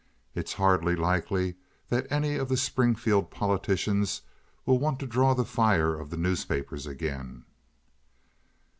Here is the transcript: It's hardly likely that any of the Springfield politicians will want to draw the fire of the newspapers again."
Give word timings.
It's 0.33 0.53
hardly 0.53 0.95
likely 0.95 1.57
that 1.89 2.11
any 2.11 2.35
of 2.35 2.49
the 2.49 2.57
Springfield 2.57 3.29
politicians 3.29 4.23
will 4.65 4.79
want 4.79 4.97
to 5.01 5.05
draw 5.05 5.35
the 5.35 5.45
fire 5.45 5.93
of 5.95 6.09
the 6.09 6.17
newspapers 6.17 6.87
again." 6.87 7.45